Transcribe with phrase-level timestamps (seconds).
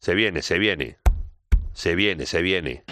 [0.00, 0.96] Se viene, se viene.
[1.74, 2.84] Se viene, se viene.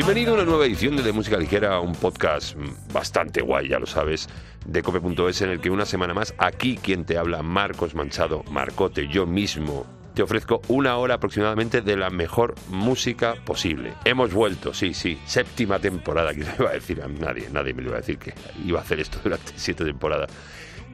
[0.00, 2.56] Bienvenido a una nueva edición de, de Música Ligera, un podcast
[2.90, 4.30] bastante guay, ya lo sabes,
[4.64, 9.08] de cope.es en el que una semana más, aquí quien te habla, Marcos Manchado, Marcote,
[9.08, 13.92] yo mismo, te ofrezco una hora aproximadamente de la mejor música posible.
[14.06, 17.82] Hemos vuelto, sí, sí, séptima temporada, que no iba a decir a nadie, nadie me
[17.82, 18.32] lo iba a decir que
[18.64, 20.30] iba a hacer esto durante siete temporadas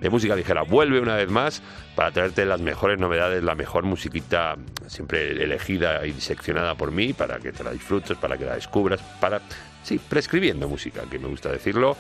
[0.01, 0.63] de música ligera.
[0.63, 1.63] Vuelve una vez más
[1.95, 4.57] para traerte las mejores novedades, la mejor musiquita
[4.87, 9.01] siempre elegida y diseccionada por mí, para que te la disfrutes, para que la descubras,
[9.21, 9.41] para,
[9.83, 11.97] sí, prescribiendo música, que me gusta decirlo.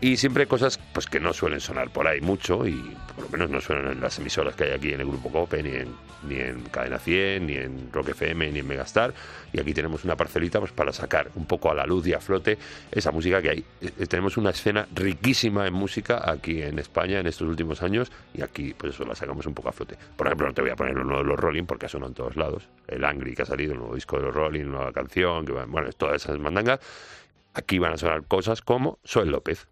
[0.00, 3.50] Y siempre cosas pues que no suelen sonar por ahí mucho y por lo menos
[3.50, 5.88] no suenan en las emisoras que hay aquí en el Grupo Cope, ni en,
[6.28, 9.12] ni en Cadena 100, ni en Rock FM, ni en Megastar.
[9.52, 12.20] Y aquí tenemos una parcelita pues para sacar un poco a la luz y a
[12.20, 12.58] flote
[12.92, 13.64] esa música que hay.
[13.80, 18.42] Eh, tenemos una escena riquísima en música aquí en España en estos últimos años y
[18.42, 19.96] aquí pues eso la sacamos un poco a flote.
[20.16, 22.14] Por ejemplo, no te voy a poner uno de los Rolling porque ha sonado en
[22.14, 22.68] todos lados.
[22.86, 25.90] El Angry que ha salido, el nuevo disco de los Rolling, nueva canción, que bueno,
[25.92, 26.78] todas esas mandangas
[27.58, 29.66] Aquí van a sonar cosas como Soy López.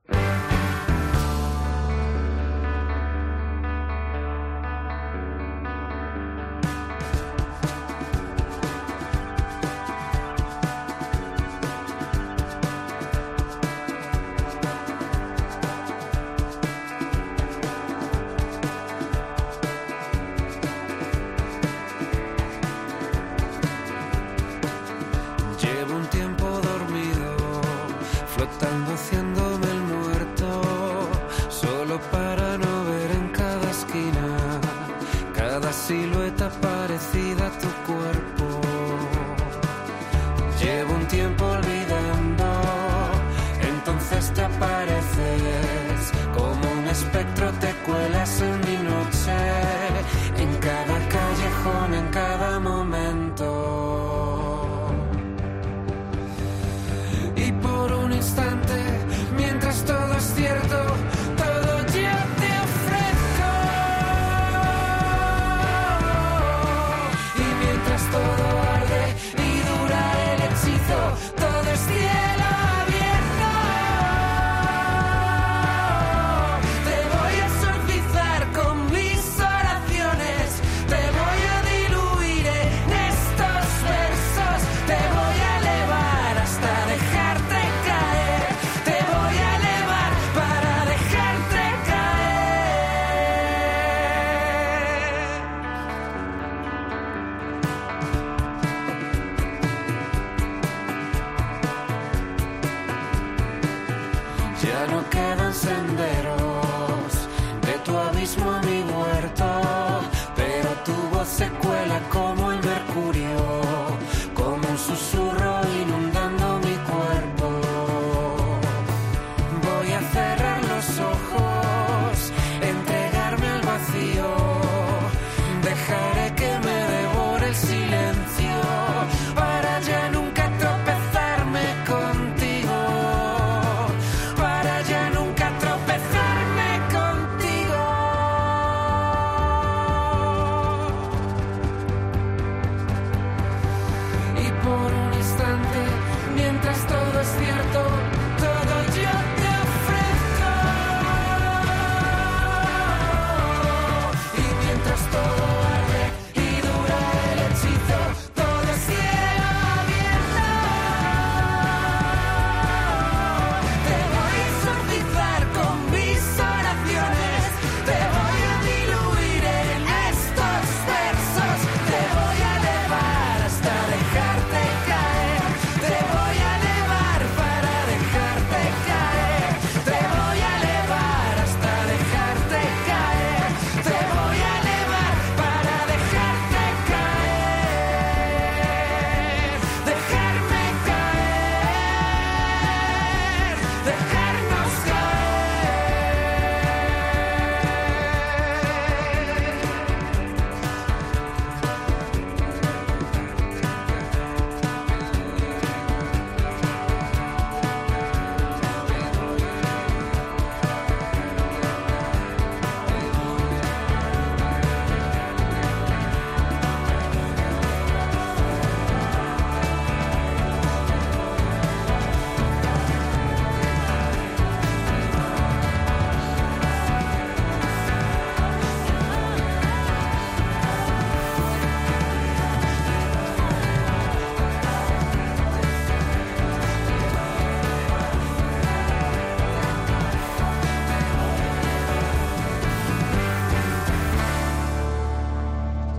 [105.11, 106.16] quedan encender.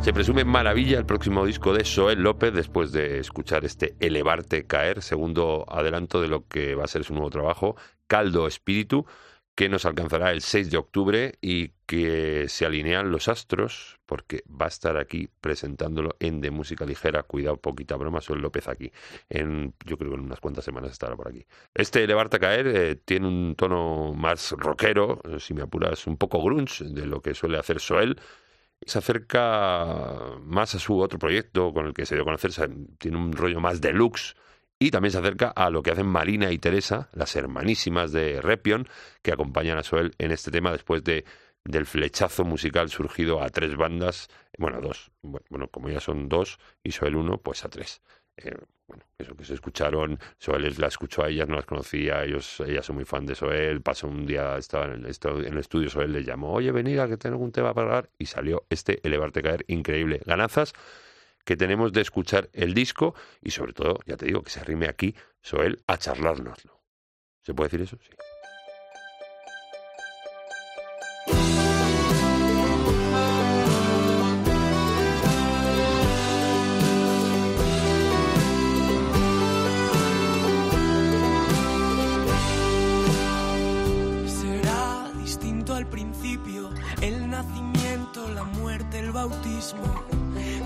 [0.07, 5.01] Se presume maravilla el próximo disco de Soel López después de escuchar este Elevarte Caer,
[5.01, 7.75] segundo adelanto de lo que va a ser su nuevo trabajo,
[8.07, 9.05] Caldo Espíritu,
[9.53, 14.67] que nos alcanzará el 6 de octubre y que se alinean los astros, porque va
[14.67, 17.23] a estar aquí presentándolo en De Música Ligera.
[17.23, 18.89] Cuidado, poquita broma, Soel López aquí.
[19.27, 21.45] En, yo creo que en unas cuantas semanas estará por aquí.
[21.73, 26.85] Este Elevarte Caer eh, tiene un tono más rockero, si me apuras, un poco grunge
[26.85, 28.17] de lo que suele hacer Soel
[28.85, 32.51] se acerca más a su otro proyecto con el que se dio a conocer,
[32.97, 34.35] tiene un rollo más deluxe
[34.79, 38.87] y también se acerca a lo que hacen Marina y Teresa, las hermanísimas de Repion,
[39.21, 41.25] que acompañan a Soel en este tema después de
[41.67, 46.91] del flechazo musical surgido a tres bandas, bueno, dos, bueno, como ya son dos y
[46.91, 48.01] Soel uno, pues a tres.
[48.37, 48.55] Eh,
[48.87, 52.85] bueno, eso que se escucharon, Soel la escuchó a ellas, no las conocía, ellos, ellas
[52.85, 56.13] son muy fan de Soel, pasó un día, estaba en el, en el estudio, Soel
[56.13, 59.41] les llamó, oye, venid a que tengo un tema para hablar, y salió este Elevarte
[59.41, 60.21] Caer, increíble.
[60.25, 60.73] Ganazas
[61.43, 64.87] que tenemos de escuchar el disco y sobre todo, ya te digo, que se arrime
[64.87, 66.81] aquí Soel a charlárnoslo.
[67.41, 67.97] ¿Se puede decir eso?
[68.01, 68.13] Sí.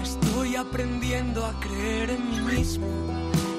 [0.01, 2.87] Estoy aprendiendo a creer en mí mismo,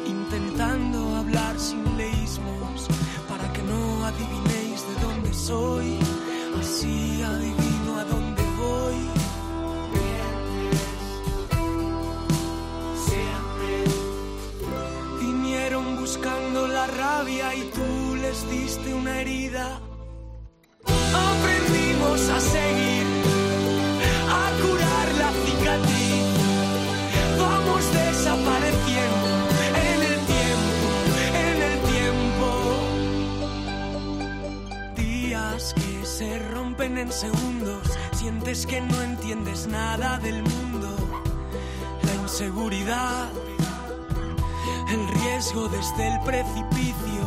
[0.07, 2.87] intentando hablar sin leísmos,
[3.29, 5.99] para que no adivinéis de dónde soy,
[6.61, 8.95] así adivino a dónde voy.
[15.21, 19.81] Vinieron buscando la rabia y tú les diste una herida.
[20.87, 23.12] Aprendimos a seguir
[35.71, 40.89] Que se rompen en segundos, sientes que no entiendes nada del mundo.
[42.03, 43.29] La inseguridad,
[44.91, 47.23] el riesgo desde el precipicio.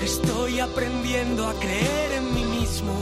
[0.00, 2.94] Estoy aprendiendo a creer en mí mismo,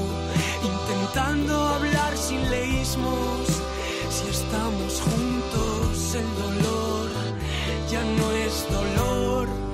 [0.64, 3.62] intentando hablar sin leísmos
[4.08, 7.10] si estamos juntos, el dolor
[7.90, 9.65] ya no es dolor.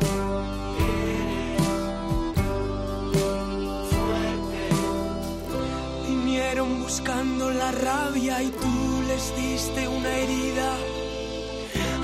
[6.92, 10.70] Buscando la rabia y tú les diste una herida.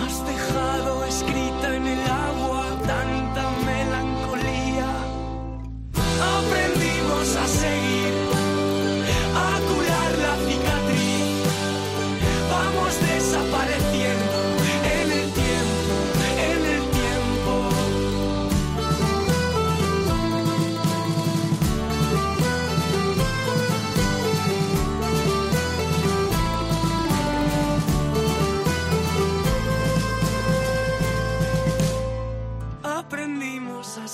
[0.02, 4.90] Has dejado escrita en el agua tanta melancolía.
[6.38, 8.14] Aprendimos a seguir,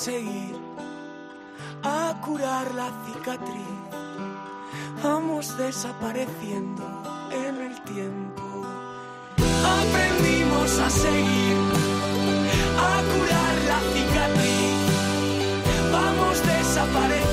[0.04, 0.54] seguir,
[1.82, 3.78] a curar la cicatriz.
[5.02, 6.84] Vamos desapareciendo
[7.32, 8.42] en el tiempo.
[9.80, 11.56] Aprendimos a seguir,
[12.90, 14.76] a curar la cicatriz.
[15.90, 17.23] Vamos desapareciendo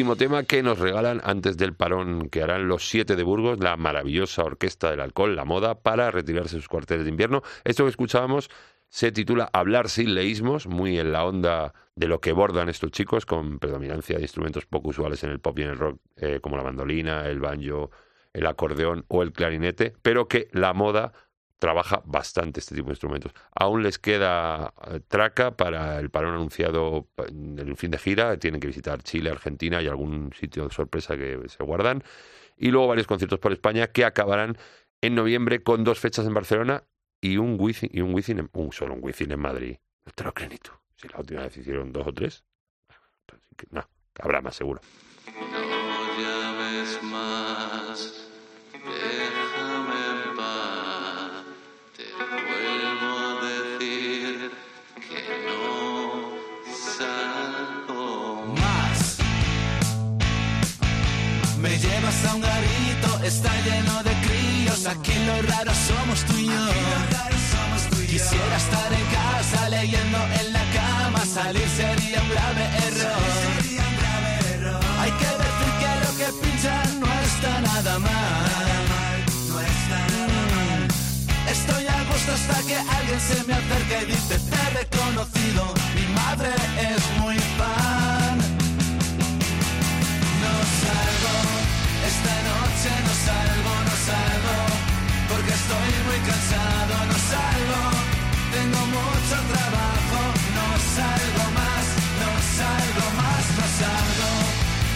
[0.00, 3.76] Último tema que nos regalan antes del parón que harán los siete de Burgos, la
[3.76, 7.42] maravillosa orquesta del alcohol, la moda, para retirarse sus cuarteles de invierno.
[7.64, 8.48] Esto que escuchábamos
[8.88, 13.26] se titula Hablar sin leísmos, muy en la onda de lo que bordan estos chicos,
[13.26, 16.56] con predominancia de instrumentos poco usuales en el pop y en el rock, eh, como
[16.56, 17.90] la mandolina, el banjo,
[18.32, 21.12] el acordeón o el clarinete, pero que la moda
[21.60, 23.32] trabaja bastante este tipo de instrumentos.
[23.54, 28.36] Aún les queda eh, traca para el parón anunciado en el fin de gira.
[28.38, 32.02] Tienen que visitar Chile, Argentina y algún sitio de sorpresa que se guardan.
[32.56, 34.58] Y luego varios conciertos por España que acabarán
[35.00, 36.82] en noviembre con dos fechas en Barcelona
[37.20, 39.76] y un Wizzing, un, en, solo un Wizzing en Madrid.
[40.04, 40.72] No te lo crees ni tú.
[40.96, 42.44] Si la última vez hicieron dos o tres.
[43.70, 43.86] No,
[44.18, 44.80] Habrá más seguro.
[45.40, 45.70] No
[47.02, 48.19] más,
[61.82, 64.86] llevas a un garito, está lleno de críos.
[64.86, 66.34] Aquí lo raro somos tú.
[68.06, 73.22] Quisiera estar en casa leyendo en la cama, salir sería un grave error.
[75.00, 78.50] Hay que decir que lo que pinchan no está nada mal.
[81.48, 85.74] Estoy a gusto hasta que alguien se me acerque y dice te he reconocido.
[85.94, 86.50] Mi madre
[86.92, 87.79] es muy fan.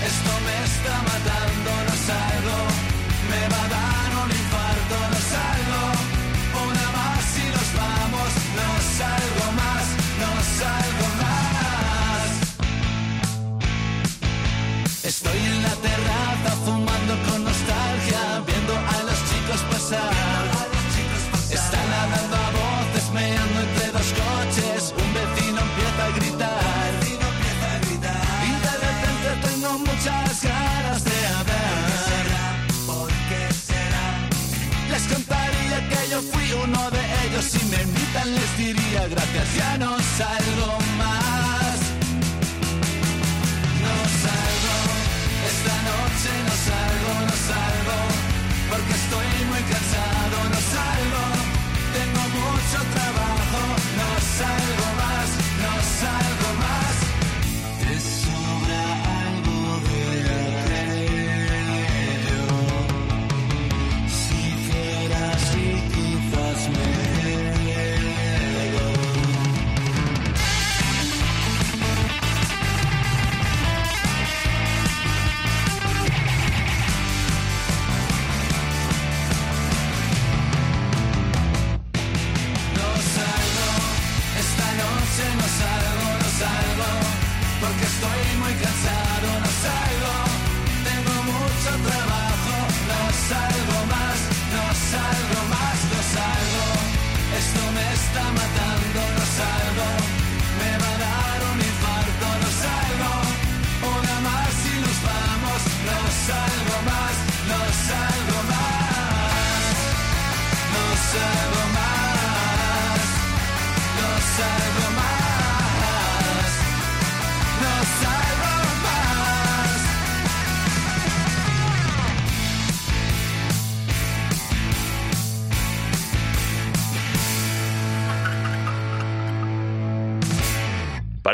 [0.06, 1.53] Esto me está matando,
[37.50, 40.93] Si me invitan, les diría gracias, ya no salgo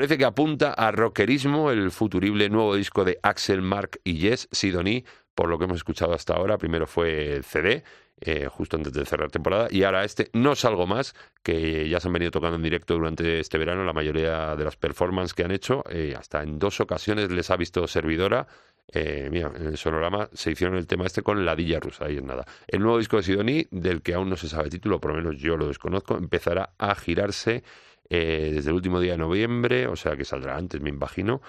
[0.00, 5.04] Parece que apunta a rockerismo el futurible nuevo disco de Axel, Mark y Jess Sidonie,
[5.34, 6.56] por lo que hemos escuchado hasta ahora.
[6.56, 7.84] Primero fue el CD,
[8.18, 12.08] eh, justo antes de cerrar temporada, y ahora este No Salgo Más, que ya se
[12.08, 15.50] han venido tocando en directo durante este verano, la mayoría de las performances que han
[15.50, 18.46] hecho, eh, hasta en dos ocasiones les ha visto servidora.
[18.90, 22.22] Eh, mira, en el sonorama se hicieron el tema este con Ladilla Rusa, ahí es
[22.22, 22.46] nada.
[22.66, 25.36] El nuevo disco de Sidonie, del que aún no se sabe título, por lo menos
[25.36, 27.64] yo lo desconozco, empezará a girarse
[28.10, 31.40] eh, desde el último día de noviembre, o sea que saldrá antes, me imagino.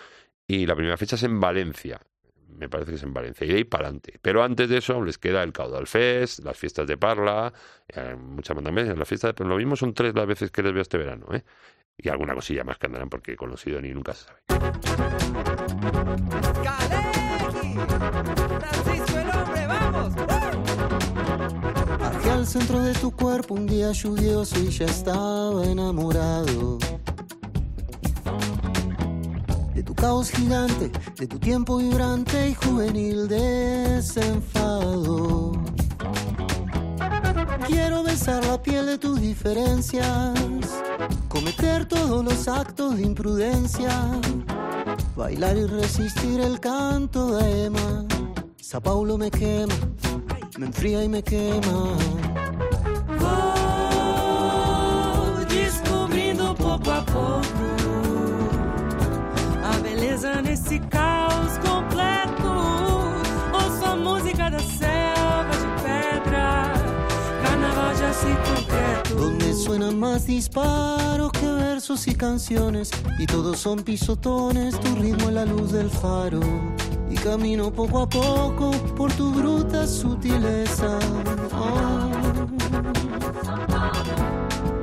[0.48, 2.00] Y la primera fecha es en Valencia.
[2.48, 3.46] Me parece que es en Valencia.
[3.46, 4.20] Y de ahí para adelante.
[4.22, 7.52] Pero antes de eso les queda el Caudal Fest, las fiestas de Parla,
[7.88, 8.98] eh, muchas también.
[9.00, 11.26] Las fiestas de Parla, lo mismo son tres las veces que les veo este verano.
[11.34, 11.44] ¿eh?
[11.98, 14.40] Y alguna cosilla más que andarán porque con los Sidoni nunca se sabe.
[18.60, 20.51] Francisco el hombre, vamos.
[22.42, 26.80] Al centro de tu cuerpo un día lluvioso y ya estaba enamorado.
[29.76, 34.72] De tu caos gigante, de tu tiempo vibrante y juvenil desenfado.
[37.68, 40.34] Quiero besar la piel de tus diferencias,
[41.30, 44.20] cometer todos los actos de imprudencia,
[45.16, 48.06] bailar y resistir el canto de Emma.
[48.60, 49.76] Sao Paulo me quema,
[50.58, 52.21] me enfría y me quema.
[60.42, 62.52] Nesse caos completo.
[63.54, 66.74] Ouço a música da selva de pedra,
[67.44, 69.16] carnaval já se concreto.
[69.16, 75.30] Donde suenan más disparos que versos versos y canciones y todos son pisotones, tu ritmo
[75.30, 76.40] es la luz del faro
[77.10, 81.00] y camino poco a poco por tu bruta sutileza.
[81.52, 82.12] Oh.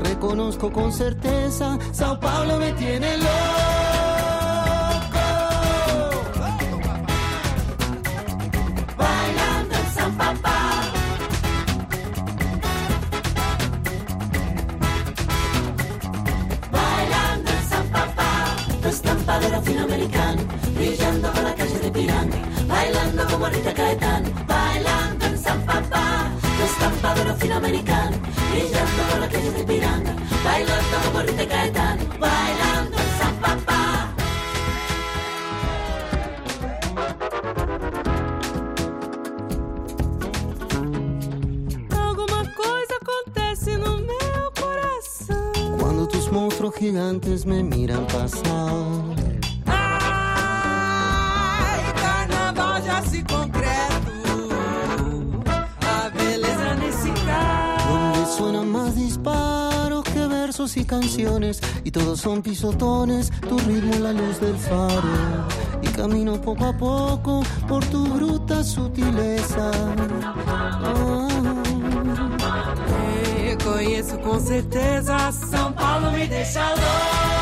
[0.02, 3.87] Reconozco con certeza, Sao Paulo me tiene loco.
[20.08, 20.42] Latinoamericano,
[20.74, 26.64] brillando por la calle de Piranga, bailando como Rita Caetano, bailando en San Papá, tu
[26.64, 28.16] estampa de latinoamericano,
[28.50, 34.14] brillando por la calle de Piranga, bailando como Rita Caetano, bailando en San Papá.
[41.90, 45.78] Alguma coisa acontece no meu coração.
[45.78, 49.17] Cuando tus monstruos gigantes me miran pasar.
[53.18, 54.12] Se concreto.
[55.80, 58.12] A beleza nesse carro.
[58.12, 64.00] donde suenan más disparos que versos y canciones y todos son pisotones, tu ritmo es
[64.00, 65.08] la luz del faro
[65.82, 69.70] y camino poco a poco por tu bruta sutileza.
[70.84, 71.28] Ah.
[73.48, 77.37] Reconheço com certeza, São Paulo me deixa louca.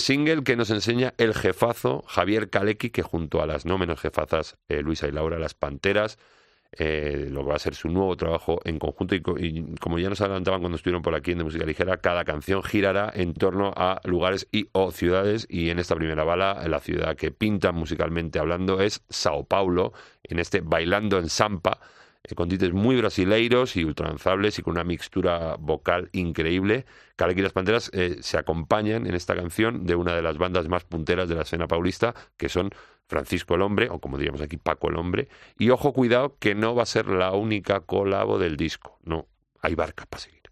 [0.00, 4.56] Single que nos enseña el jefazo Javier Kalecki, que junto a las no menos jefazas
[4.68, 6.18] eh, Luisa y Laura, las Panteras,
[6.72, 9.98] eh, lo que va a ser su nuevo trabajo en conjunto y, co- y como
[9.98, 13.32] ya nos adelantaban cuando estuvieron por aquí en de música ligera, cada canción girará en
[13.34, 17.74] torno a lugares y o ciudades y en esta primera bala la ciudad que pintan
[17.74, 19.92] musicalmente hablando es Sao Paulo,
[20.24, 21.80] en este Bailando en Sampa,
[22.22, 26.84] eh, con tintes muy brasileiros y ultralanzables y con una mixtura vocal increíble.
[27.18, 30.68] Calec y las Panteras eh, se acompañan en esta canción de una de las bandas
[30.68, 32.70] más punteras de la escena paulista, que son
[33.08, 35.28] Francisco el Hombre, o como diríamos aquí, Paco el Hombre.
[35.58, 39.00] Y ojo, cuidado, que no va a ser la única colabo del disco.
[39.02, 39.26] No,
[39.60, 40.42] hay barca para seguir.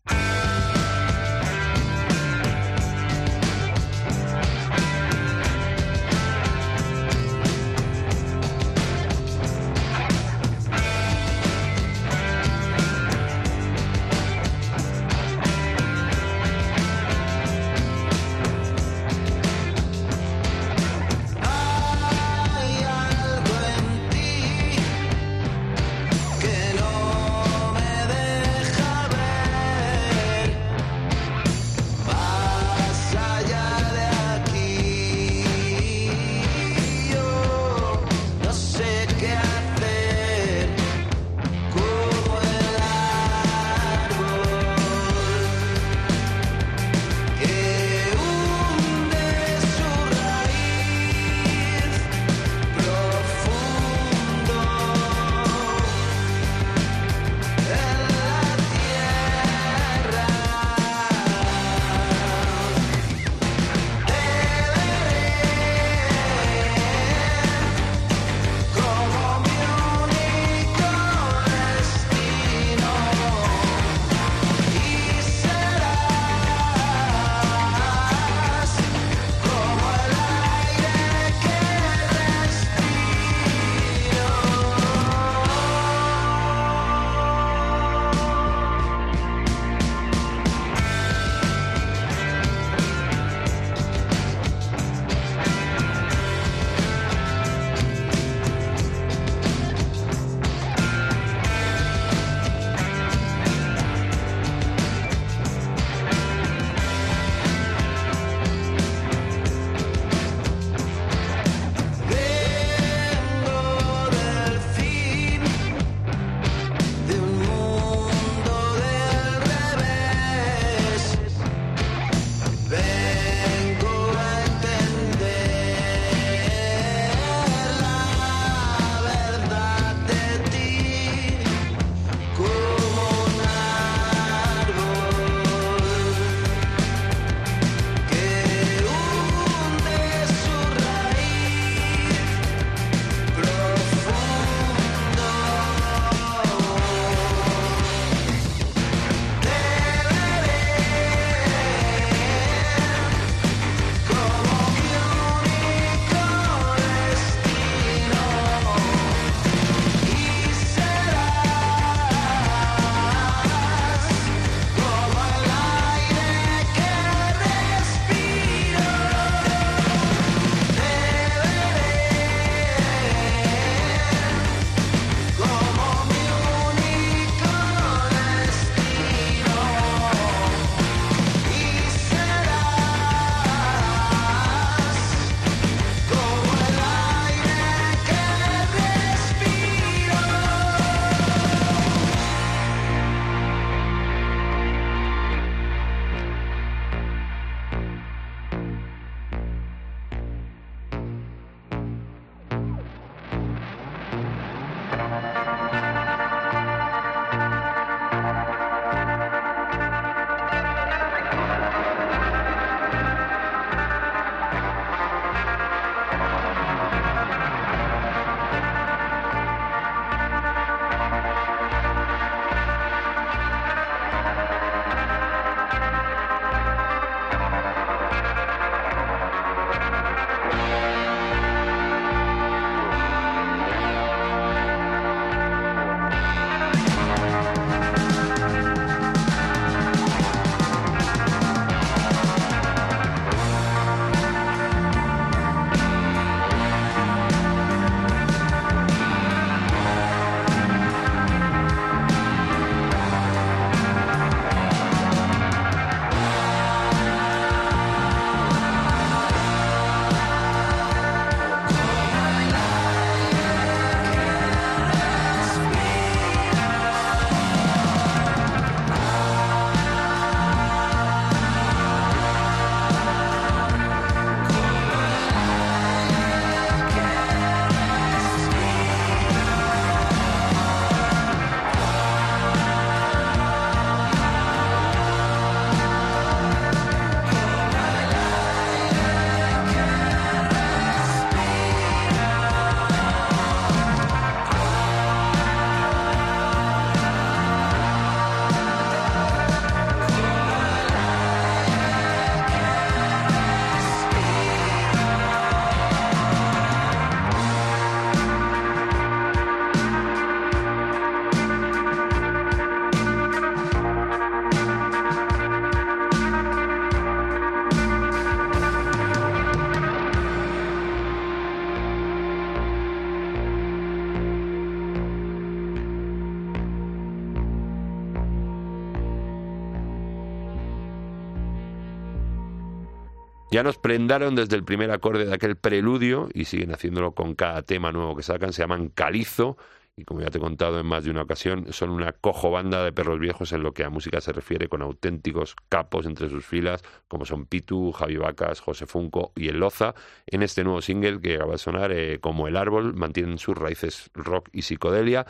[333.56, 337.62] Ya nos prendaron desde el primer acorde de aquel preludio y siguen haciéndolo con cada
[337.62, 338.52] tema nuevo que sacan.
[338.52, 339.56] Se llaman Calizo
[339.96, 342.84] y como ya te he contado en más de una ocasión, son una cojo banda
[342.84, 346.44] de perros viejos en lo que a música se refiere, con auténticos capos entre sus
[346.44, 349.94] filas, como son Pitu, Javi Vacas, José Funco y El Loza.
[350.26, 354.10] En este nuevo single que acaba de sonar, eh, como El Árbol, mantienen sus raíces
[354.12, 355.24] rock y psicodelia,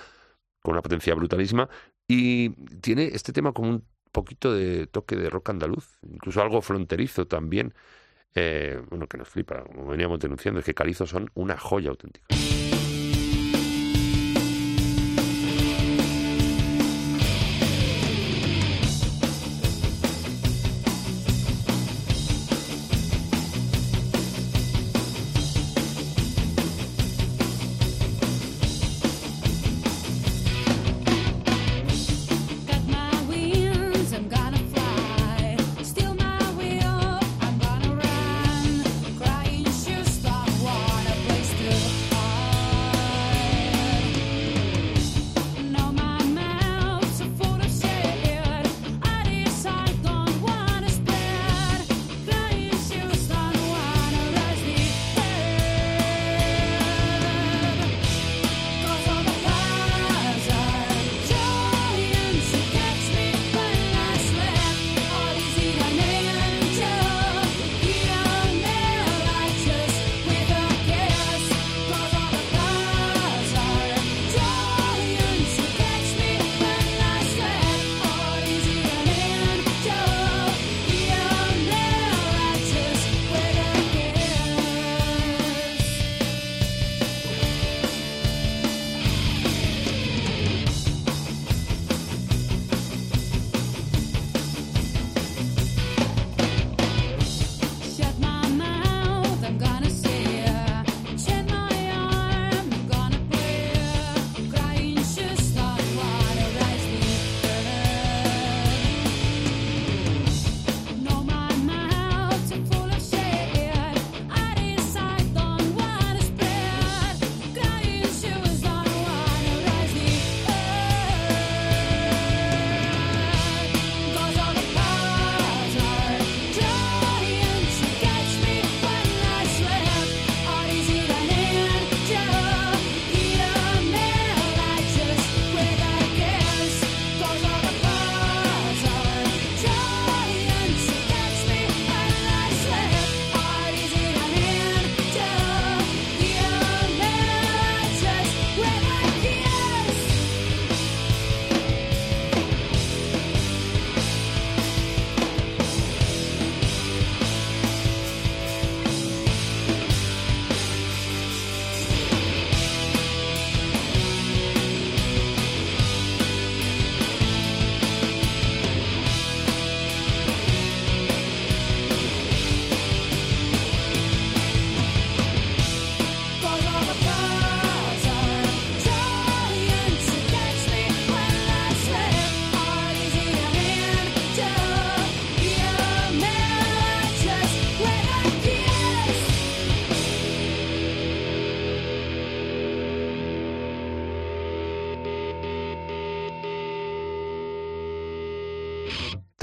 [0.64, 1.68] con una potencia brutalísima,
[2.08, 7.28] y tiene este tema como un poquito de toque de rock andaluz, incluso algo fronterizo
[7.28, 7.72] también.
[8.38, 12.26] Eh, bueno, que nos flipa, como veníamos denunciando, es que Calizo son una joya auténtica.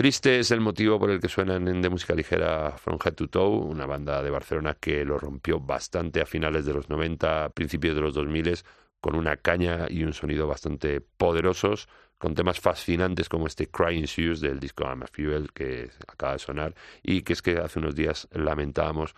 [0.04, 3.30] Triste es el motivo por el que suenan en de música ligera From Head to
[3.30, 7.96] Toe, una banda de Barcelona que lo rompió bastante a finales de los 90, principios
[7.96, 8.58] de los 2000,
[9.00, 11.88] con una caña y un sonido bastante poderosos,
[12.18, 16.40] con temas fascinantes como este Crying Shoes del disco I'm a Fuel que acaba de
[16.40, 19.16] sonar y que es que hace unos días lamentábamos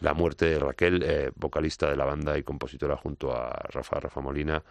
[0.00, 4.20] la muerte de Raquel, eh, vocalista de la banda y compositora junto a Rafa, Rafa
[4.20, 4.62] Molina,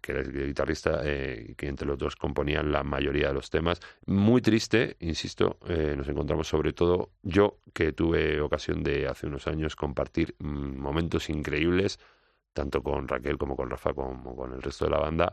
[0.00, 3.80] que era el guitarrista, eh, que entre los dos componían la mayoría de los temas.
[4.06, 9.46] Muy triste, insisto, eh, nos encontramos sobre todo yo, que tuve ocasión de hace unos
[9.46, 11.98] años compartir mm, momentos increíbles,
[12.52, 15.32] tanto con Raquel como con Rafa, como con el resto de la banda.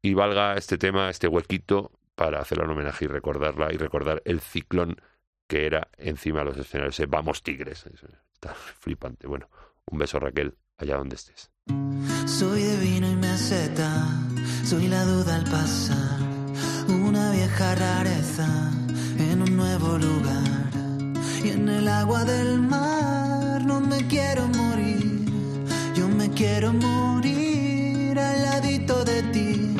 [0.00, 4.40] Y valga este tema, este huequito, para hacerle un homenaje y recordarla y recordar el
[4.40, 4.96] ciclón
[5.46, 7.00] que era encima de los escenarios.
[7.08, 7.86] Vamos Tigres.
[8.32, 9.26] Está flipante.
[9.26, 9.48] Bueno,
[9.86, 11.51] un beso Raquel, allá donde estés.
[11.68, 14.08] Soy de vino y meseta,
[14.64, 16.18] soy la duda al pasar,
[16.88, 18.48] una vieja rareza
[19.18, 20.70] en un nuevo lugar.
[21.44, 25.24] Y en el agua del mar no me quiero morir,
[25.94, 29.76] yo me quiero morir al ladito de ti.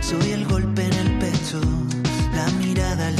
[0.00, 1.60] Soy el golpe en el pecho,
[2.34, 3.16] la mirada al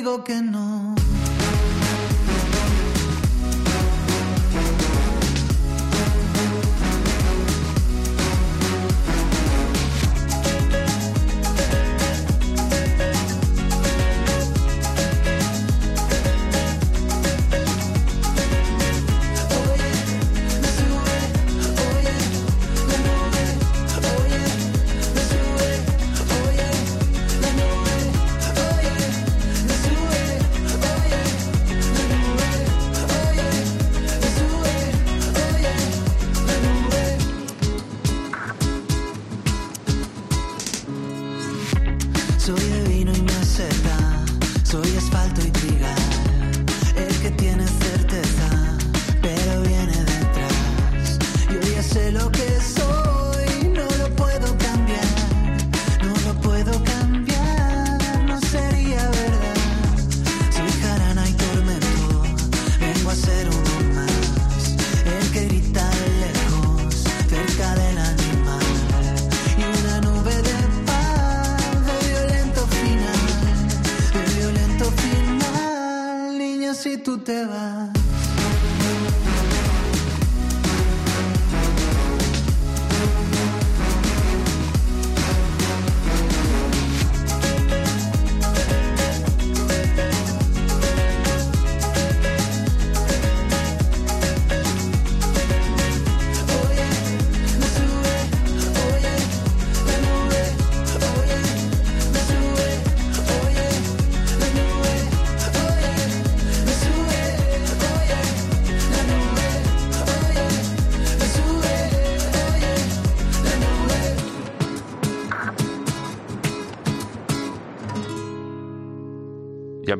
[0.00, 0.79] digo que no.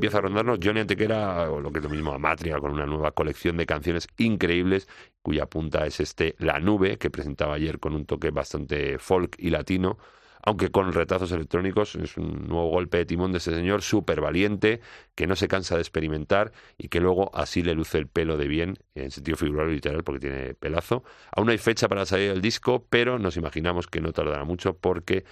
[0.00, 3.12] Empieza a rondarnos Johnny Antequera, o lo que es lo mismo, Amatria, con una nueva
[3.12, 4.88] colección de canciones increíbles,
[5.20, 9.50] cuya punta es este La Nube, que presentaba ayer con un toque bastante folk y
[9.50, 9.98] latino,
[10.42, 11.96] aunque con retazos electrónicos.
[11.96, 14.80] Es un nuevo golpe de timón de ese señor, súper valiente,
[15.14, 18.48] que no se cansa de experimentar y que luego así le luce el pelo de
[18.48, 21.04] bien, en sentido figurado y literal, porque tiene pelazo.
[21.30, 24.78] Aún no hay fecha para salir el disco, pero nos imaginamos que no tardará mucho
[24.78, 25.24] porque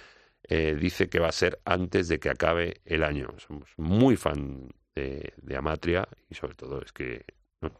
[0.43, 3.27] eh, dice que va a ser antes de que acabe el año.
[3.37, 7.25] Somos muy fan de, Amatria y sobre todo es que
[7.61, 7.71] no-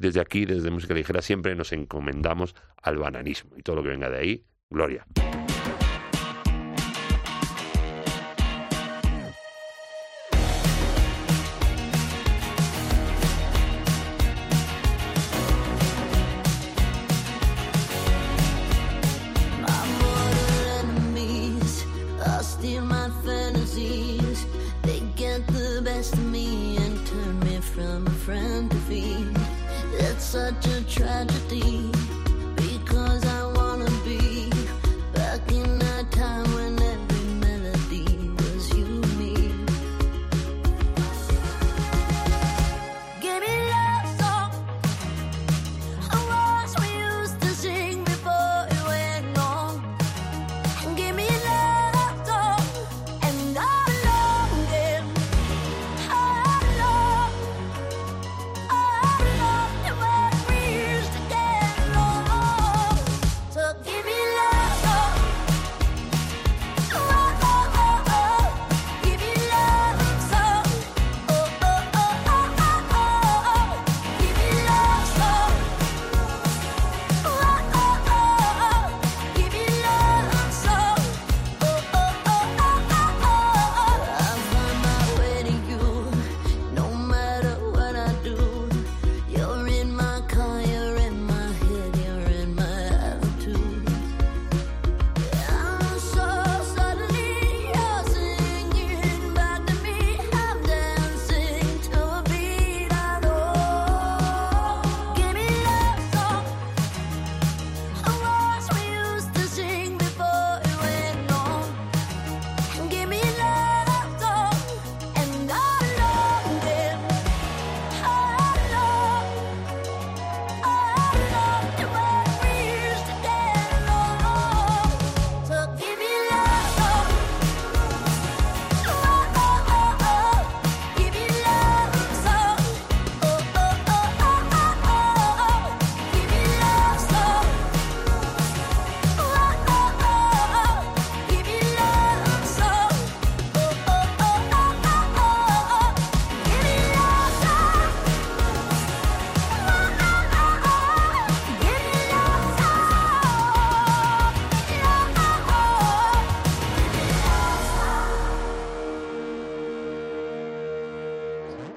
[0.00, 4.10] desde aquí, desde Música Ligera, siempre nos encomendamos al bananismo y todo lo que venga
[4.10, 5.06] de ahí, gloria.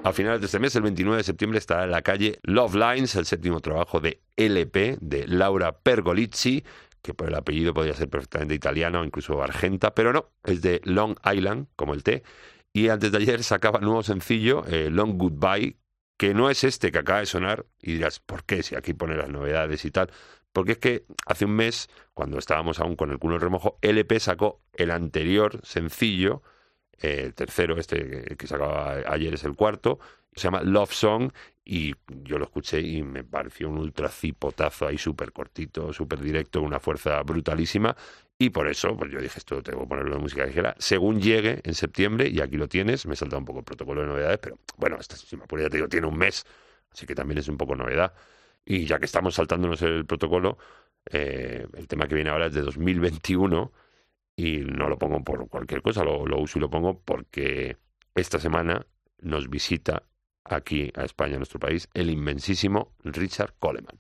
[0.10, 3.14] A finales de este mes, el 29 de septiembre, estará en la calle Love Lines,
[3.14, 6.64] el séptimo trabajo de LP de Laura Pergolizzi,
[7.04, 10.82] que por el apellido podría ser perfectamente italiano o incluso argenta, pero no, es de
[10.84, 12.24] Long Island, como el té.
[12.74, 15.78] Y antes de ayer sacaba nuevo sencillo, eh, Long Goodbye,
[16.18, 18.64] que no es este que acaba de sonar, y dirás, ¿por qué?
[18.64, 20.10] Si aquí pone las novedades y tal.
[20.54, 24.20] Porque es que hace un mes, cuando estábamos aún con el culo en remojo, LP
[24.20, 26.42] sacó el anterior sencillo,
[27.02, 30.00] el tercero, este que sacaba ayer es el cuarto,
[30.34, 31.32] se llama Love Song,
[31.66, 36.62] y yo lo escuché y me pareció un ultra cipotazo ahí súper cortito, súper directo,
[36.62, 37.96] una fuerza brutalísima,
[38.42, 40.74] y por eso, pues yo dije, esto tengo que ponerlo en música ligera.
[40.80, 44.08] Según llegue en septiembre, y aquí lo tienes, me he un poco el protocolo de
[44.08, 46.46] novedades, pero bueno, hasta, si me apuro, ya te digo, tiene un mes,
[46.92, 48.14] así que también es un poco novedad.
[48.64, 50.58] Y ya que estamos saltándonos el protocolo,
[51.12, 53.72] eh, el tema que viene ahora es de 2021
[54.40, 57.76] y no lo pongo por cualquier cosa, lo, uso y lo pongo porque
[58.16, 58.86] esta semana
[59.22, 60.04] nos visita
[60.46, 63.98] aquí a España, a nuestro país, el inmensísimo Richard Coleman.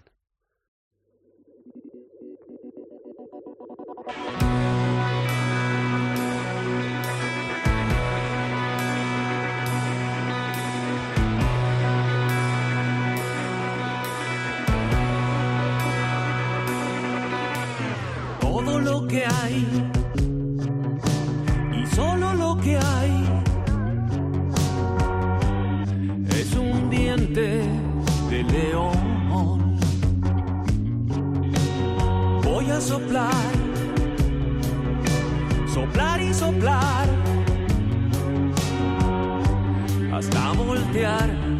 [18.39, 19.98] todo lo que hay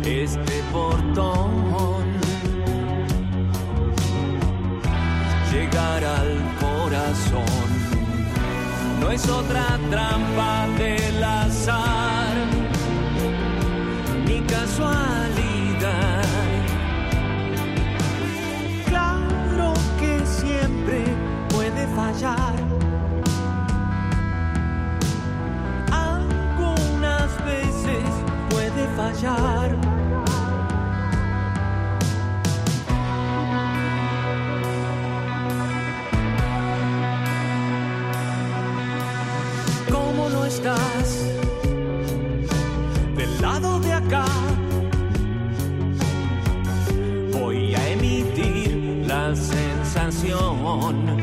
[0.06, 1.60] este portón.
[5.52, 7.70] llegar al corazón.
[9.00, 10.99] No es otra trampa del
[29.20, 29.78] fallar.
[39.92, 41.26] ¿Cómo no estás
[43.16, 44.26] del lado de acá?
[47.34, 51.18] Voy a emitir la sensación,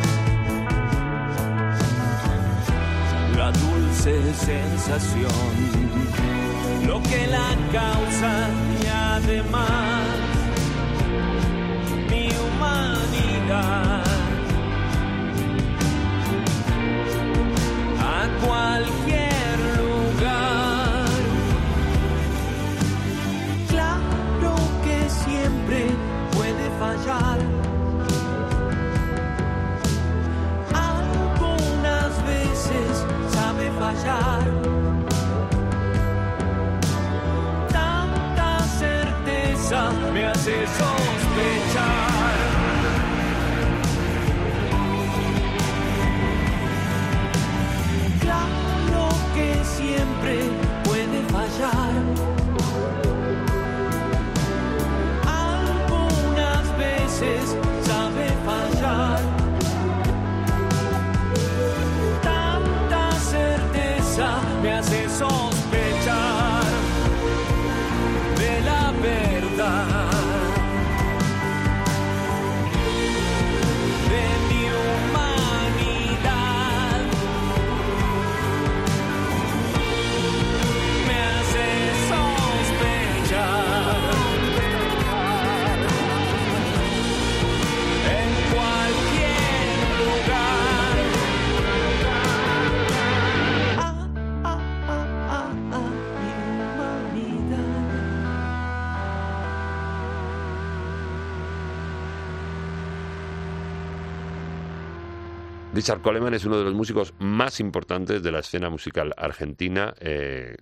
[3.36, 5.85] la dulce sensación,
[6.86, 8.48] lo que la causa
[8.82, 10.02] y además
[12.10, 14.05] mi humanidad.
[105.86, 110.56] Richard Coleman es uno de los músicos más importantes de la escena musical argentina, eh,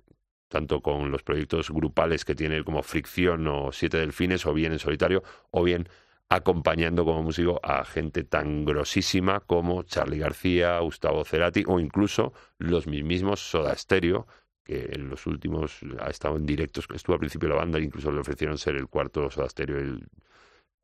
[0.49, 4.79] tanto con los proyectos grupales que tiene como Fricción o Siete Delfines, o bien en
[4.79, 5.89] solitario, o bien
[6.29, 12.87] acompañando como músico a gente tan grosísima como Charlie García, Gustavo Cerati o incluso los
[12.87, 14.27] mismos Soda Stereo,
[14.63, 18.21] que en los últimos ha estado en directos, estuvo al principio la banda, incluso le
[18.21, 20.07] ofrecieron ser el cuarto Soda Stereo, él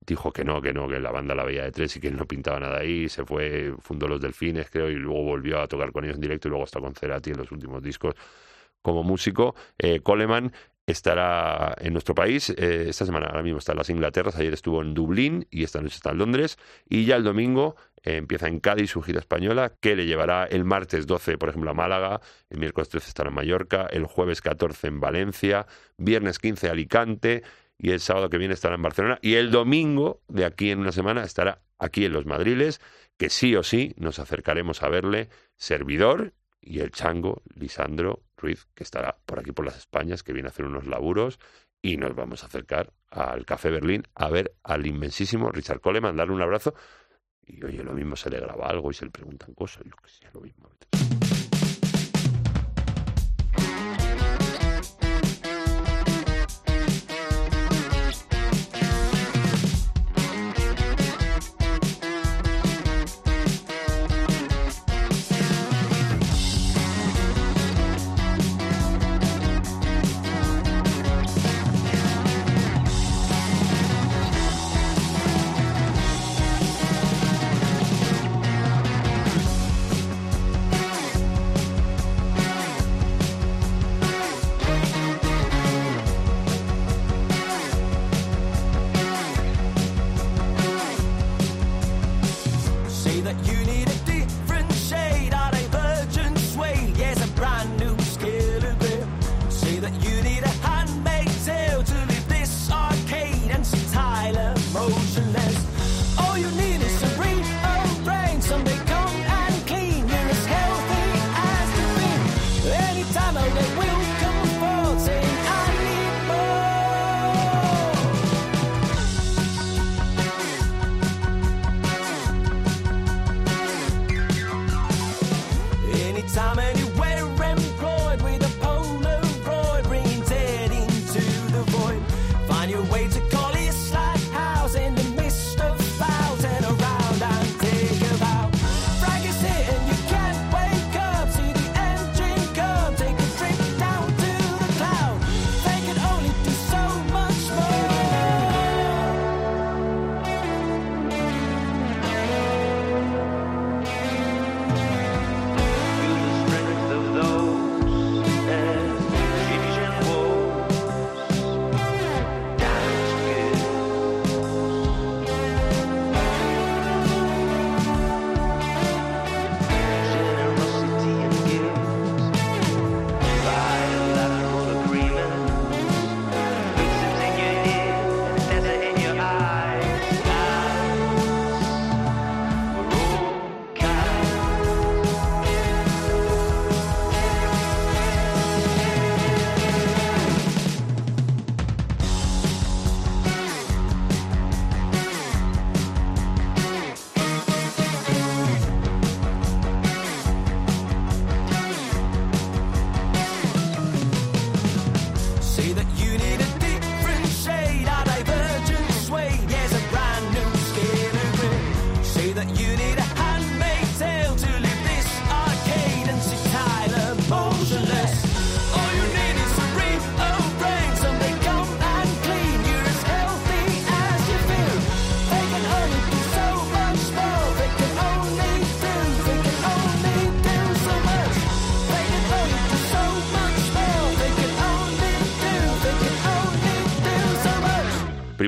[0.06, 2.16] dijo que no, que no, que la banda la veía de tres y que él
[2.16, 5.92] no pintaba nada ahí, se fue, fundó los Delfines, creo, y luego volvió a tocar
[5.92, 8.14] con ellos en directo y luego está con Cerati en los últimos discos
[8.82, 9.54] como músico.
[9.78, 10.52] Eh, Coleman
[10.86, 12.50] estará en nuestro país.
[12.50, 15.80] eh, esta semana ahora mismo está en las Inglaterras, ayer estuvo en Dublín y esta
[15.80, 16.58] noche está en Londres.
[16.88, 20.64] Y ya el domingo eh, empieza en Cádiz su gira española, que le llevará el
[20.64, 24.88] martes 12, por ejemplo, a Málaga, el miércoles 13 estará en Mallorca, el jueves 14
[24.88, 25.66] en Valencia,
[25.98, 27.42] viernes 15 Alicante
[27.82, 29.18] y el sábado que viene estará en Barcelona.
[29.22, 32.80] Y el domingo, de aquí en una semana, estará aquí en Los Madriles,
[33.16, 38.84] que sí o sí nos acercaremos a verle, servidor y el chango Lisandro Ruiz, que
[38.84, 41.38] estará por aquí por las Españas, que viene a hacer unos laburos,
[41.80, 46.34] y nos vamos a acercar al Café Berlín a ver al inmensísimo Richard Coleman, darle
[46.34, 46.74] un abrazo,
[47.42, 50.10] y oye, lo mismo se le graba algo y se le preguntan cosas, yo que
[50.10, 50.68] sé, lo mismo.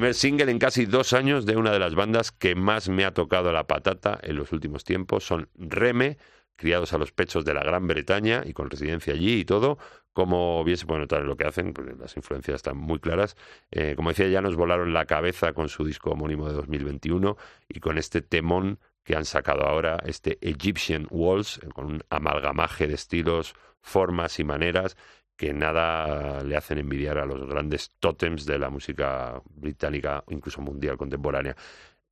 [0.03, 3.15] Primer single en casi dos años de una de las bandas que más me ha
[3.15, 5.25] tocado la patata en los últimos tiempos.
[5.25, 6.19] Son Reme,
[6.57, 9.79] criados a los pechos de la Gran Bretaña y con residencia allí y todo.
[10.13, 13.37] Como bien se puede notar en lo que hacen, pues las influencias están muy claras.
[13.71, 17.37] Eh, como decía, ya nos volaron la cabeza con su disco homónimo de 2021
[17.69, 22.95] y con este temón que han sacado ahora, este Egyptian Walls, con un amalgamaje de
[22.95, 24.97] estilos, formas y maneras
[25.37, 30.97] que nada le hacen envidiar a los grandes tótems de la música británica, incluso mundial
[30.97, 31.57] contemporánea.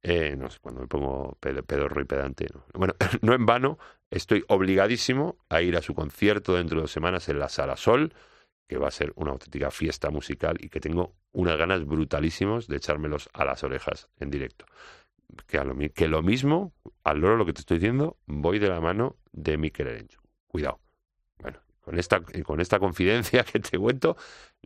[0.03, 2.47] Eh, no sé, cuando me pongo pedo- pedorro y pedante.
[2.53, 2.65] ¿no?
[2.75, 3.79] Bueno, no en vano,
[4.11, 8.15] estoy obligadísimo a ir a su concierto dentro de dos semanas en la Sala Sol,
[8.67, 12.77] que va a ser una auténtica fiesta musical y que tengo unas ganas brutalísimos de
[12.77, 14.65] echármelos a las orejas en directo.
[15.47, 16.73] Que, a lo, que lo mismo,
[17.05, 20.21] al loro lo que te estoy diciendo, voy de la mano de Mikel Erenchu.
[20.47, 20.81] Cuidado.
[21.81, 24.17] Con esta, con esta confidencia que te cuento,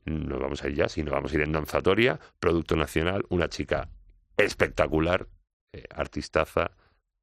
[0.04, 3.48] nos vamos a ir ya, si nos vamos a ir en Danzatoria, Producto Nacional, una
[3.48, 3.88] chica
[4.36, 5.28] espectacular,
[5.72, 6.72] eh, artistaza,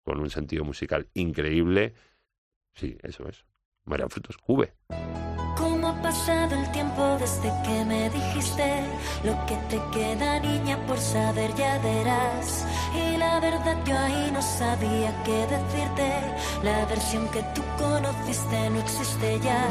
[0.04, 1.94] con un sentido musical increíble.
[2.74, 3.46] Sí, eso es.
[3.86, 4.74] María Frutos, Cube.
[6.12, 8.84] Pasado el tiempo desde que me dijiste
[9.24, 12.66] lo que te queda, niña, por saber ya verás.
[12.94, 16.12] Y la verdad yo ahí no sabía qué decirte.
[16.64, 19.64] La versión que tú conociste no existe ya.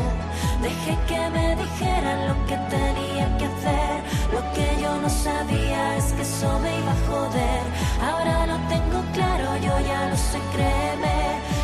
[0.63, 3.97] Dejé que me dijeran lo que tenía que hacer.
[4.33, 7.63] Lo que yo no sabía es que eso me iba a joder.
[8.01, 11.19] Ahora lo tengo claro, yo ya lo sé, créeme.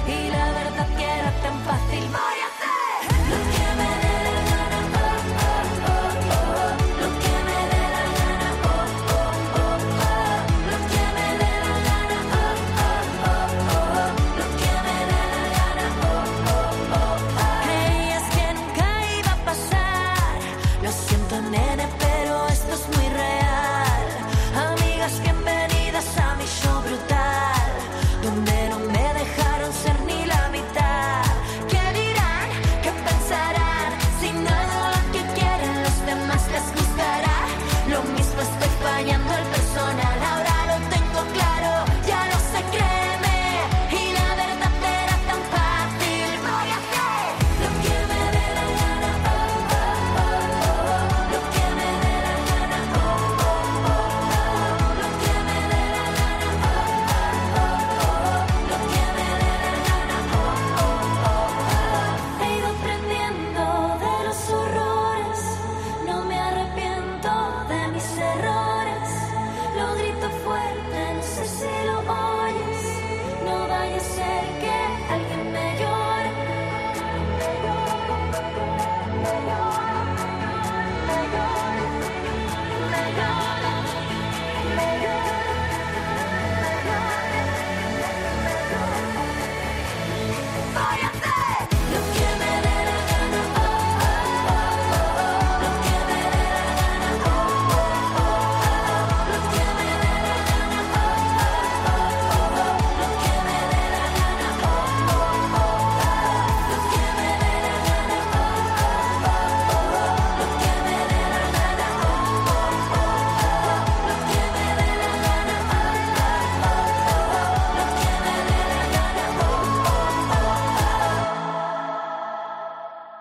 [0.06, 2.35] Y la verdad que era tan fácil.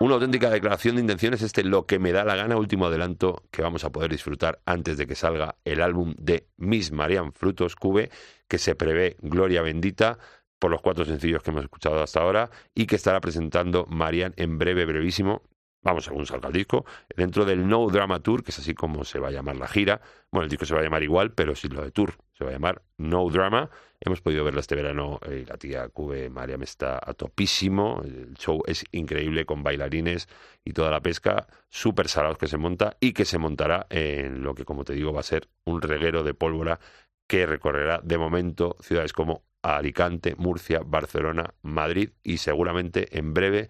[0.06, 3.60] Una auténtica declaración de intenciones este Lo que me da la gana, último adelanto que
[3.60, 8.08] vamos a poder disfrutar antes de que salga el álbum de Miss Marian Frutos Cube,
[8.46, 10.20] que se prevé Gloria Bendita
[10.60, 14.58] por los cuatro sencillos que hemos escuchado hasta ahora y que estará presentando Marian en
[14.58, 15.42] breve, brevísimo,
[15.82, 16.84] vamos según salga el disco,
[17.16, 20.02] dentro del No Drama Tour, que es así como se va a llamar la gira.
[20.30, 22.50] Bueno, el disco se va a llamar igual, pero sin lo de tour, se va
[22.50, 23.70] a llamar No Drama.
[24.00, 28.02] Hemos podido verla este verano eh, la tía Cube Mariam está a topísimo.
[28.04, 30.28] El show es increíble con bailarines
[30.64, 34.54] y toda la pesca, súper salados que se monta y que se montará en lo
[34.54, 36.78] que, como te digo, va a ser un reguero de pólvora
[37.26, 43.68] que recorrerá de momento ciudades como Alicante, Murcia, Barcelona, Madrid y seguramente en breve,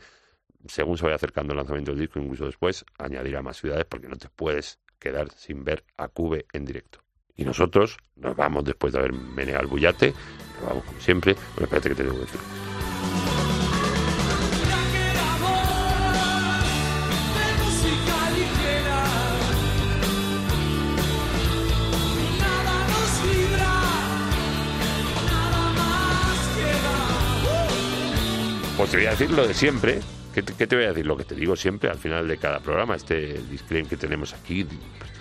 [0.66, 4.16] según se vaya acercando el lanzamiento del disco, incluso después, añadirá más ciudades porque no
[4.16, 7.05] te puedes quedar sin ver a Cube en directo.
[7.36, 10.14] Y nosotros nos vamos después de haber meneado el bullate,
[10.60, 12.40] nos vamos como siempre, pero espérate que te tengo que decir.
[28.76, 30.00] Pues te voy a decir lo de siempre.
[30.34, 31.06] ¿Qué te, voy a decir?
[31.06, 34.66] Lo que te digo siempre al final de cada programa, este disclaimer que tenemos aquí,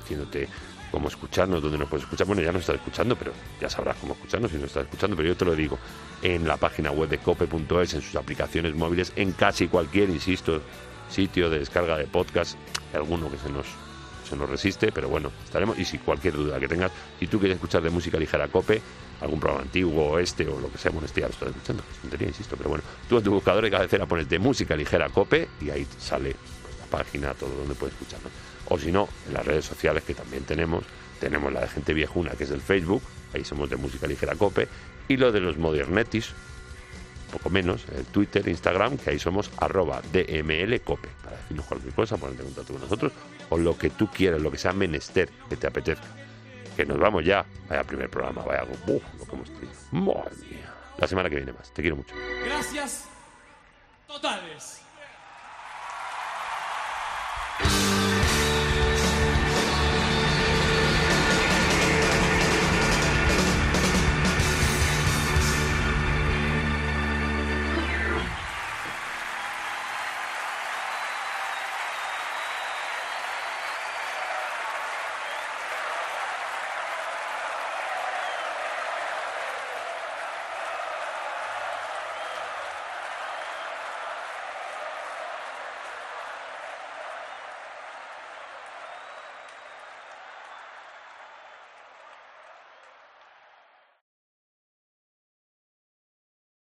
[0.02, 0.50] diciéndote
[0.96, 2.26] cómo escucharnos, dónde nos puedes escuchar.
[2.26, 5.28] Bueno, ya nos estás escuchando, pero ya sabrás cómo escucharnos si nos estás escuchando, pero
[5.28, 5.78] yo te lo digo,
[6.22, 10.62] en la página web de cope.es, en sus aplicaciones móviles, en casi cualquier, insisto,
[11.10, 12.58] sitio de descarga de podcast,
[12.94, 13.66] alguno que se nos
[14.24, 15.78] se nos resiste, pero bueno, estaremos.
[15.78, 18.82] Y si cualquier duda que tengas, si tú quieres escuchar de música ligera cope,
[19.20, 21.84] algún programa antiguo o este o lo que sea, bueno, este ya lo estás escuchando,
[21.92, 25.10] es tontería, insisto, pero bueno, tú en tu buscador de cabecera pones de música ligera
[25.10, 26.36] cope y ahí sale
[26.80, 28.32] la página, todo donde puedes escucharnos.
[28.68, 30.84] O si no, en las redes sociales que también tenemos,
[31.20, 33.02] tenemos la de gente viejuna que es el Facebook,
[33.34, 34.68] ahí somos de música ligera cope,
[35.08, 36.32] y lo de los modernetis,
[37.32, 42.42] poco menos, el Twitter, Instagram, que ahí somos arroba DMLcope, para decirnos cualquier cosa, ponerte
[42.42, 43.12] en contacto con nosotros,
[43.50, 46.08] o lo que tú quieras, lo que sea menester, que te apetezca.
[46.76, 49.74] Que nos vamos ya, vaya primer programa, vaya uf, lo que hemos tenido.
[49.92, 50.74] Madre mía.
[50.98, 52.16] La semana que viene más, te quiero mucho.
[52.46, 53.06] Gracias
[54.08, 54.85] totales.